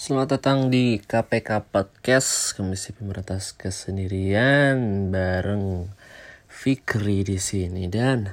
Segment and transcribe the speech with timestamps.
[0.00, 2.56] Selamat datang di KPK Podcast.
[2.56, 5.92] Komisi Pemberantas Kesendirian bareng
[6.48, 7.84] Fikri di sini.
[7.84, 8.32] Dan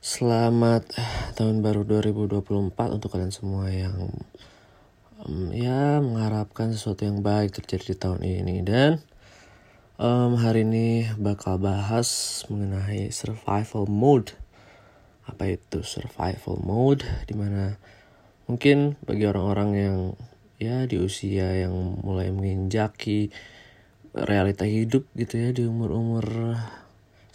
[0.00, 0.96] selamat
[1.36, 4.08] tahun baru 2024 untuk kalian semua yang
[5.28, 8.64] um, ya mengharapkan sesuatu yang baik terjadi di tahun ini.
[8.64, 9.04] Dan
[10.00, 12.08] um, hari ini bakal bahas
[12.48, 14.32] mengenai survival mode.
[15.28, 17.04] Apa itu survival mode?
[17.28, 17.76] Di mana
[18.48, 19.98] mungkin bagi orang-orang yang
[20.56, 23.28] ya di usia yang mulai menginjaki
[24.16, 26.56] realita hidup gitu ya di umur-umur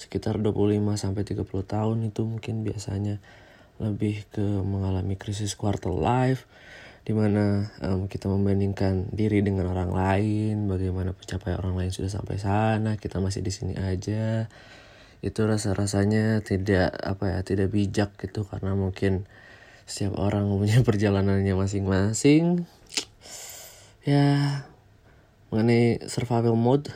[0.02, 3.22] sekitar 25 sampai 30 tahun itu mungkin biasanya
[3.78, 6.50] lebih ke mengalami krisis quarter life
[7.02, 12.38] di mana um, kita membandingkan diri dengan orang lain, bagaimana pencapaian orang lain sudah sampai
[12.38, 14.46] sana, kita masih di sini aja.
[15.26, 19.26] Itu rasa-rasanya tidak apa ya, tidak bijak gitu karena mungkin
[19.90, 22.70] setiap orang punya perjalanannya masing-masing
[24.02, 24.66] ya
[25.54, 26.90] mengenai survival mode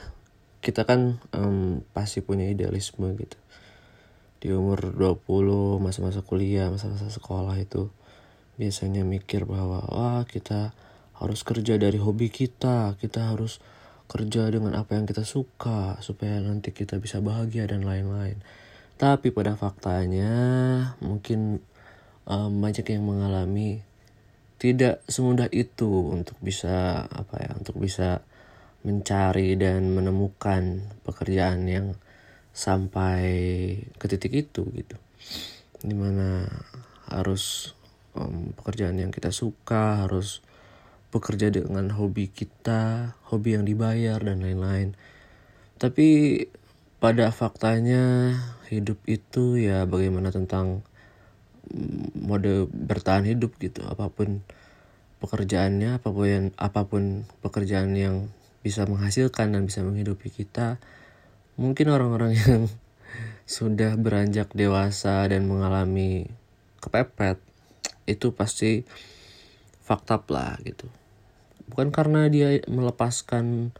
[0.65, 3.37] kita kan um, pasti punya idealisme gitu.
[4.41, 7.93] Di umur 20 masa-masa kuliah masa-masa sekolah itu
[8.57, 10.73] biasanya mikir bahwa wah kita
[11.21, 13.61] harus kerja dari hobi kita kita harus
[14.09, 18.41] kerja dengan apa yang kita suka supaya nanti kita bisa bahagia dan lain-lain.
[18.95, 20.33] Tapi pada faktanya
[21.03, 21.61] mungkin
[22.25, 23.85] um, banyak yang mengalami
[24.55, 28.23] tidak semudah itu untuk bisa apa ya untuk bisa
[28.85, 31.87] mencari dan menemukan pekerjaan yang
[32.55, 33.25] sampai
[33.99, 34.95] ke titik itu gitu.
[35.83, 36.47] Di mana
[37.11, 37.75] harus
[38.15, 40.39] um, pekerjaan yang kita suka harus
[41.11, 44.95] bekerja dengan hobi kita hobi yang dibayar dan lain-lain.
[45.75, 46.39] Tapi
[47.03, 48.33] pada faktanya
[48.71, 50.81] hidup itu ya bagaimana tentang
[52.15, 53.85] mode bertahan hidup gitu.
[53.85, 54.41] Apa pun
[55.23, 58.29] pekerjaannya apa pun yang, apa pun pekerjaan yang
[58.65, 60.81] bisa menghasilkan dan bisa menghidupi kita
[61.55, 62.67] mungkin orang-orang yang
[63.45, 66.27] sudah beranjak dewasa dan mengalami
[66.81, 67.37] kepepet
[68.09, 68.85] itu pasti
[69.85, 70.89] fakta lah gitu.
[71.69, 73.73] Bukan karena dia melepaskan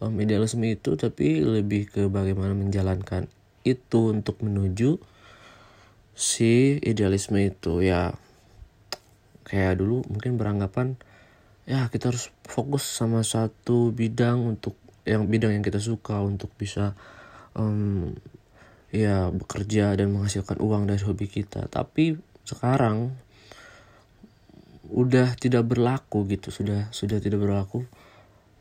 [0.00, 3.28] um, idealisme itu tapi lebih ke bagaimana menjalankan
[3.64, 5.00] itu untuk menuju
[6.14, 8.14] si idealisme itu ya
[9.44, 10.94] kayak dulu mungkin beranggapan
[11.66, 16.96] ya kita harus fokus sama satu bidang untuk yang bidang yang kita suka untuk bisa
[17.58, 18.14] um,
[18.94, 21.68] ya bekerja dan menghasilkan uang dari hobi kita.
[21.68, 23.12] Tapi sekarang
[24.94, 27.88] udah tidak berlaku gitu sudah sudah tidak berlaku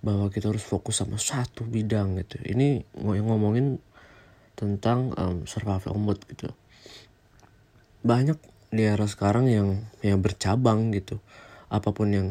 [0.03, 2.43] bahwa kita harus fokus sama satu bidang gitu.
[2.43, 3.79] Ini ngomongin
[4.57, 6.51] tentang um, survival mode gitu
[8.03, 8.35] banyak
[8.69, 9.67] di era sekarang yang
[10.03, 11.23] yang bercabang gitu.
[11.71, 12.27] Apa pun yang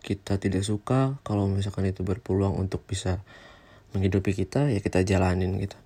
[0.00, 3.20] kita tidak suka kalau misalkan itu berpeluang untuk bisa
[3.90, 5.76] menghidupi kita ya kita jalanin gitu.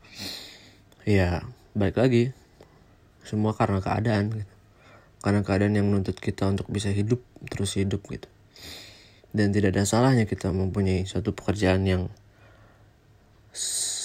[1.08, 1.42] Ya
[1.72, 2.36] balik lagi.
[3.24, 4.54] Semua karena keadaan gitu.
[5.20, 8.28] Karena keadaan yang menuntut kita untuk bisa hidup terus hidup gitu.
[9.32, 12.12] Dan tidak ada salahnya kita mempunyai suatu pekerjaan yang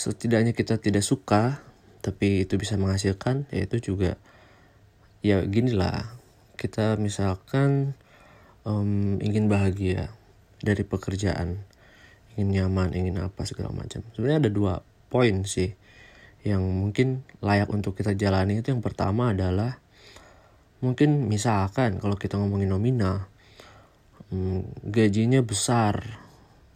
[0.06, 1.66] setidaknya kita tidak suka
[2.06, 4.22] tapi itu bisa menghasilkan yaitu juga
[5.26, 6.14] ya gini lah.
[6.54, 7.98] Kita misalkan
[8.62, 10.14] um, ingin bahagia
[10.62, 11.66] dari pekerjaan
[12.38, 14.06] ingin nyaman ingin apa segala macam.
[14.14, 14.74] Sebenarnya ada dua
[15.10, 15.74] poin sih
[16.46, 18.62] yang mungkin layak untuk kita jalani.
[18.62, 19.82] Itu yang pertama adalah
[20.86, 23.26] mungkin misalkan kalau kita ngomongin nominal
[24.30, 26.22] um, gajinya besar.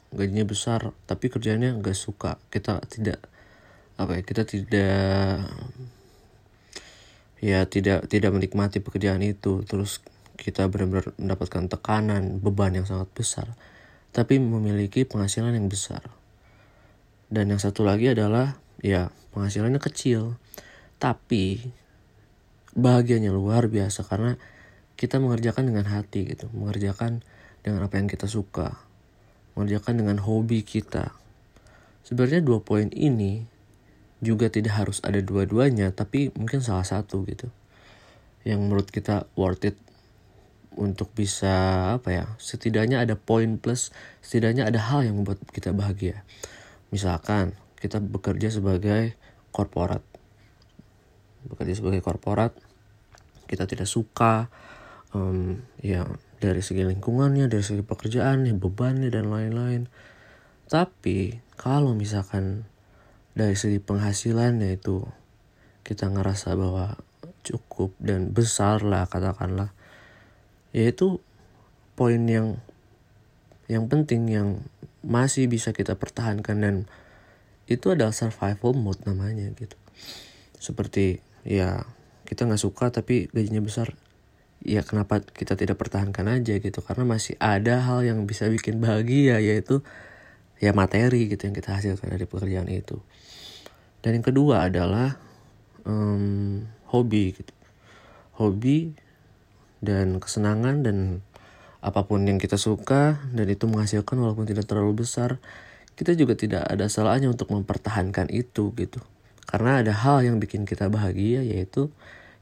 [0.10, 2.42] Gajinya besar tapi kerjanya nggak suka.
[2.50, 3.22] Kita tidak
[4.00, 5.44] apa ya kita tidak
[7.40, 9.64] ya tidak tidak menikmati pekerjaan itu.
[9.64, 10.04] Terus
[10.40, 13.48] kita benar-benar mendapatkan tekanan beban yang sangat besar.
[14.16, 16.02] Tapi memiliki penghasilan yang besar.
[17.30, 20.40] Dan yang satu lagi adalah ya penghasilannya kecil.
[21.00, 21.62] Tapi
[22.76, 24.36] bahagianya luar biasa karena
[25.00, 26.52] kita mengerjakan dengan hati gitu.
[26.52, 27.24] Mengerjakan
[27.64, 28.80] dengan apa yang kita suka.
[29.56, 31.16] Mengerjakan dengan hobi kita.
[32.04, 33.59] Sebenarnya dua poin ini
[34.20, 37.48] juga tidak harus ada dua-duanya tapi mungkin salah satu gitu.
[38.44, 39.78] Yang menurut kita worth it
[40.80, 41.52] untuk bisa
[42.00, 43.92] apa ya setidaknya ada poin plus
[44.24, 46.24] setidaknya ada hal yang membuat kita bahagia.
[46.92, 49.16] Misalkan kita bekerja sebagai
[49.56, 50.04] korporat.
[51.48, 52.52] Bekerja sebagai korporat
[53.50, 54.52] kita tidak suka
[55.16, 56.06] um, ya
[56.40, 59.92] dari segi lingkungannya dari segi pekerjaannya bebannya dan lain-lain.
[60.70, 62.70] Tapi kalau misalkan
[63.40, 65.08] dari segi penghasilan yaitu
[65.88, 67.00] kita ngerasa bahwa
[67.48, 69.72] cukup dan besar lah katakanlah.
[70.76, 71.24] Yaitu
[71.96, 72.60] poin yang
[73.72, 74.50] yang penting yang
[75.00, 76.76] masih bisa kita pertahankan dan
[77.72, 79.80] itu adalah survival mode namanya gitu.
[80.60, 81.88] Seperti ya
[82.28, 83.96] kita nggak suka tapi gajinya besar
[84.60, 86.84] ya kenapa kita tidak pertahankan aja gitu.
[86.84, 89.80] Karena masih ada hal yang bisa bikin bahagia yaitu
[90.60, 93.00] ya materi gitu yang kita hasilkan dari pekerjaan itu
[94.00, 95.20] dan yang kedua adalah
[95.84, 97.54] um, hobi gitu.
[98.40, 98.96] Hobi
[99.84, 100.98] dan kesenangan dan
[101.80, 105.40] apa pun yang kita suka dan itu menghasilkan walaupun tidak terlalu besar
[106.00, 109.04] kita juga tidak ada salahnya untuk mempertahankan itu gitu.
[109.44, 111.92] Karena ada hal yang bikin kita bahagia yaitu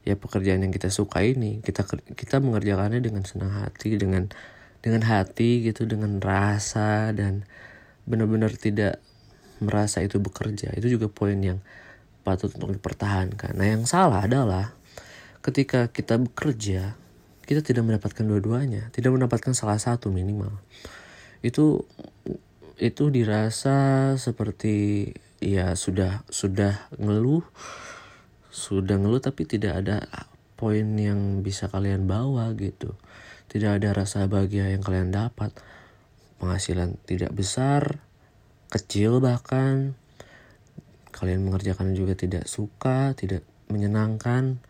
[0.06, 1.58] ya pekerjaan yang kita suka ini.
[1.58, 1.82] Kita
[2.14, 4.30] kita mengerjakannya dengan senang hati dengan
[4.78, 7.42] dengan hati gitu dengan rasa dan
[8.06, 9.02] benar-benar tidak
[9.60, 10.72] merasa itu bekerja.
[10.74, 11.62] Itu juga poin yang
[12.26, 13.56] patut untuk dipertahankan.
[13.56, 14.76] Nah yang salah adalah
[15.40, 16.98] ketika kita bekerja
[17.48, 20.52] kita tidak mendapatkan dua-duanya tidak mendapatkan salah satu minimal.
[21.40, 21.88] Itu
[22.76, 25.08] itu dirasa seperti
[25.40, 27.42] ya sudah sudah ngeluh
[28.52, 30.04] sudah ngeluh tapi tidak ada
[30.58, 32.98] poin yang bisa kalian bawa gitu.
[33.48, 35.54] Tidak ada rasa bahagia yang kalian dapat.
[36.42, 38.02] Penghasilan tidak besar,
[38.68, 39.96] kecil bahkan.
[41.12, 44.62] Kalian mengerjakan juga tidak suka, tidak menyenangkan.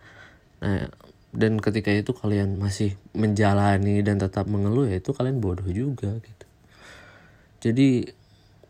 [0.64, 0.90] Nah,
[1.34, 6.46] dan ketika itu kalian masih menjalani dan tetap mengeluh ya itu kalian bodoh juga gitu.
[7.68, 8.08] Jadi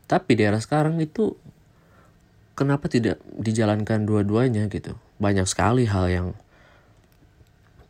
[0.08, 1.38] tapi di era sekarang itu
[2.58, 4.98] kenapa tidak dijalankan dua-duanya gitu?
[5.22, 6.28] Banyak sekali hal yang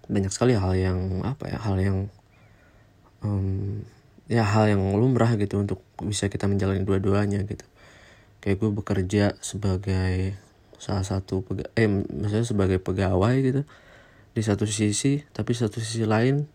[0.09, 1.99] banyak sekali hal yang apa ya hal yang
[3.25, 3.85] um,
[4.29, 7.65] ya hal yang lumrah gitu untuk bisa kita menjalani dua-duanya gitu.
[8.45, 10.37] Kayak gue bekerja sebagai
[10.79, 13.63] salah satu pega eh maksudnya sebagai pegawai gitu
[14.31, 16.47] di satu sisi tapi satu sisi lain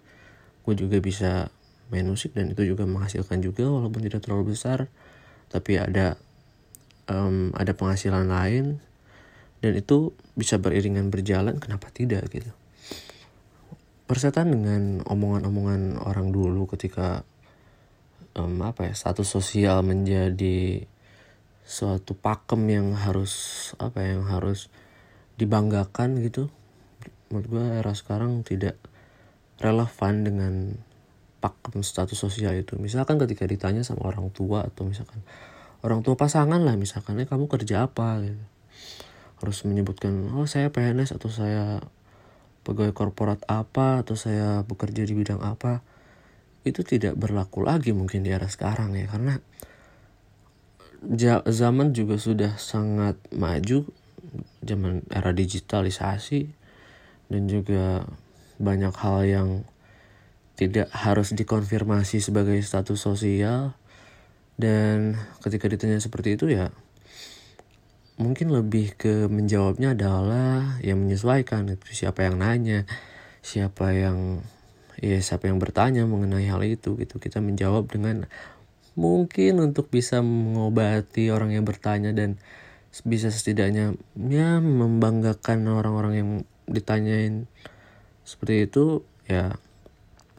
[0.64, 1.52] gue juga bisa
[1.92, 4.88] main musik dan itu juga menghasilkan juga walaupun tidak terlalu besar
[5.52, 6.16] tapi ada
[7.12, 8.80] um, ada penghasilan lain
[9.60, 12.52] dan itu bisa beriringan berjalan kenapa tidak gitu.
[14.04, 17.24] Persetan dengan omongan-omongan orang dulu ketika
[18.38, 20.86] um, apa ya status sosial menjadi
[21.64, 24.68] suatu pakem yang harus apa ya, yang harus
[25.40, 26.52] dibanggakan gitu.
[27.32, 28.78] Menurut gue era sekarang tidak
[29.58, 30.54] relevan dengan
[31.40, 32.76] pakem status sosial itu.
[32.78, 35.24] Misalkan ketika ditanya sama orang tua atau misalkan
[35.84, 38.22] orang tua pasangan lah misalkan eh, kamu kerja apa?
[38.22, 38.44] Gitu.
[39.42, 41.84] Harus menyebutkan oh saya PNS atau saya
[42.64, 45.84] pegawai korporat apa atau saya bekerja di bidang apa
[46.64, 49.40] itu tidak berlaku lagi mungkin di era sekarang ya karena
[51.52, 53.84] zaman juga sudah sangat maju
[54.64, 56.48] zaman era digitalisasi
[57.28, 58.08] dan juga
[58.58, 59.50] banyak hal yang
[60.56, 63.76] tidak harus dikonfirmasi sebagai status sosial.
[64.54, 66.70] Dan ketika ditanya seperti itu ya
[68.22, 72.86] mungkin lebih ke menjawabnya adalah yang menyesuaikan itu siapa yang nanya
[73.42, 74.46] siapa yang
[75.04, 77.20] ya siapa yang bertanya mengenai hal itu gitu.
[77.20, 78.24] Kita menjawab dengan
[78.96, 82.40] mungkin untuk bisa mengobati orang yang bertanya dan
[83.04, 86.30] bisa setidaknya ya membanggakan orang-orang yang
[86.72, 87.52] ditanyain.
[88.24, 89.60] Seperti itu ya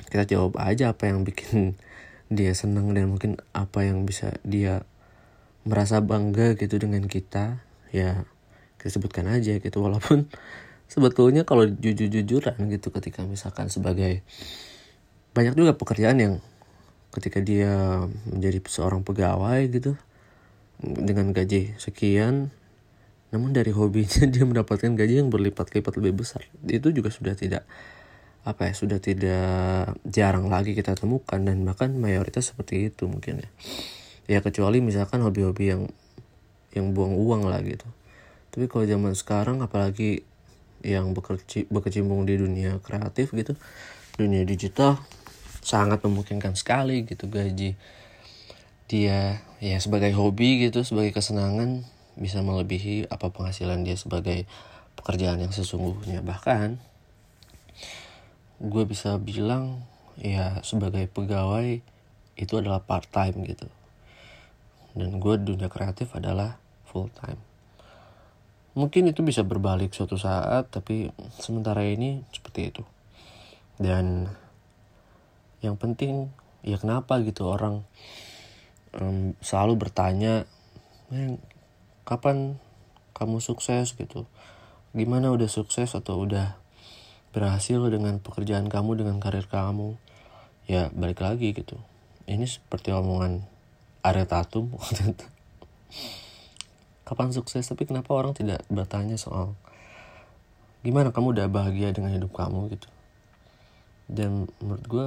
[0.08, 1.76] kita jawab aja apa yang bikin
[2.32, 4.89] dia senang dan mungkin apa yang bisa dia
[5.69, 7.60] merasa bangga gitu dengan kita.
[7.93, 8.24] Ya
[8.81, 10.32] kita sebutkan aja gitu walaupun
[10.94, 14.22] sebetulnya kalau jujur-jujuran gitu ketika misalkan sebagai
[15.34, 16.34] banyak juga pekerjaan yang
[17.10, 19.98] ketika dia menjadi seorang pegawai gitu
[20.79, 22.55] dengan gaji sekian
[23.34, 26.46] namun dari hobinya dia mendapatkan gaji yang berlipat-lipat lebih besar.
[26.63, 27.67] Itu juga sudah tidak
[28.44, 33.51] apa ya sudah tidak jarang lagi kita temukan dan bahkan mayoritas seperti itu mungkin ya.
[34.31, 35.82] Ya kecuali misalkan hobi-hobi yang
[36.79, 37.84] yang buang uang lah gitu.
[38.55, 40.22] Tapi kalau zaman sekarang apalagi
[40.84, 41.17] yang
[41.72, 43.56] berkecimpung di dunia kreatif gitu.
[44.20, 45.00] Dunia digital
[45.64, 47.74] sangat memungkinkan sekali gitu gaji
[48.86, 49.41] dia.
[49.64, 51.88] Ya sebagai hobi gitu sebagai kesenangan
[52.20, 54.44] bisa melebihi apa penghasilan dia sebagai
[55.00, 56.20] pekerjaan yang sesungguhnya.
[56.20, 56.76] Bahkan
[58.60, 59.82] gue bisa bilang
[60.20, 61.81] ya sebagai pegawai
[62.36, 63.67] itu adalah part time gitu.
[64.93, 67.54] Dan gue dunia kreatif adalah full time
[68.74, 72.82] mungkin itu bisa berbalik suatu saat tapi sementara ini seperti itu.
[73.78, 74.31] Dan
[75.62, 76.31] yang penting
[76.66, 77.86] ya kenapa gitu orang
[78.98, 80.46] um, selalu bertanya
[82.04, 82.58] kapan
[83.14, 83.94] kamu sukses?
[83.94, 84.26] gitu.
[84.94, 86.58] Gimana udah sukses atau udah
[87.34, 89.98] berhasil dengan pekerjaan kamu dengan karir kamu?
[90.66, 91.78] Ya balik lagi gitu.
[92.26, 93.44] Ini seperti omongan
[94.02, 94.74] Arya Tatum
[97.05, 97.65] kapan sukses?
[97.65, 99.56] Tapi kenapa orang tidak bertanya soal
[100.84, 102.77] gimana kamu udah bahagia dengan hidup kamu?
[102.77, 102.89] gitu.
[104.05, 105.06] Dan menurut gue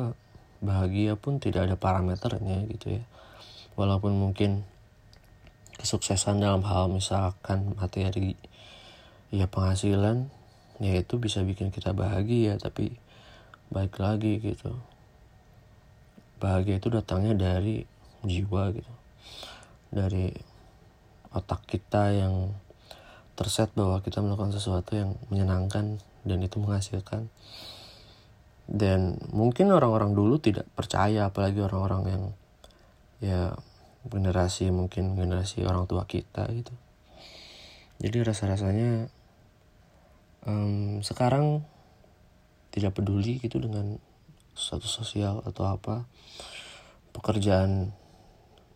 [0.61, 3.03] bahagia pun tidak ada parameternya gitu ya.
[3.77, 4.65] Walaupun mungkin
[5.77, 8.33] kesuksesan dalam hal misalkan materi
[9.29, 10.25] ya penghasilan
[10.81, 12.97] ya itu bisa bikin kita bahagia tapi
[13.69, 14.73] baik lagi gitu.
[16.37, 17.85] Bahagia itu datangnya dari
[18.25, 18.93] jiwa gitu.
[19.93, 20.33] Dari
[21.33, 22.55] otak kita yang
[23.37, 27.29] terset bahwa kita melakukan sesuatu yang menyenangkan dan itu menghasilkan.
[28.67, 32.23] Dan mungkin orang-orang dulu tidak percaya apalagi orang-orang yang
[33.23, 33.41] ya
[34.07, 36.73] generasi mungkin generasi orang tua kita gitu.
[37.97, 39.09] Jadi rasa-rasanya
[40.45, 41.65] um, sekarang
[42.69, 43.97] tidak peduli gitu dengan
[44.53, 46.05] suatu sosial atau apa
[47.13, 47.93] pekerjaan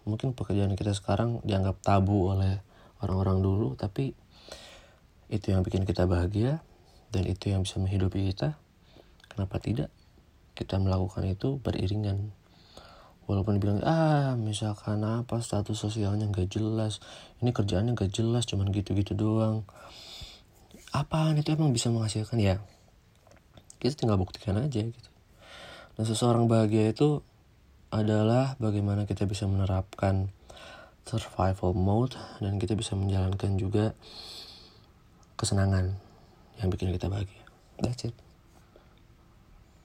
[0.03, 2.61] mungkin pekerjaan kita sekarang dianggap tabu oleh
[3.01, 4.13] orang-orang dulu tapi
[5.31, 6.59] itu yang bikin kita bahagia
[7.11, 8.59] dan itu yang bisa menghidupi kita.
[9.31, 9.89] Kenapa tidak
[10.55, 12.35] kita melakukan itu beriringan?
[13.25, 16.99] Walaupun dibilang ah misalkan apa status sosialnya nggak jelas
[17.39, 19.63] ini kerjaannya nggak jelas cuman gitu-gitu doang.
[20.91, 22.35] Apaan itu emang bisa menghasilkan?
[22.43, 22.59] Ya
[23.81, 25.09] kita tinggal buktikan aja gitu.
[25.97, 27.25] Dan seseorang bahagia itu
[27.91, 30.31] adalah bagaimana kita bisa menerapkan
[31.03, 33.91] survival mode dan kita bisa menjalankan juga
[35.35, 35.99] kesenangan
[36.63, 37.43] yang bikin kita bahagia.
[37.83, 38.15] That's it.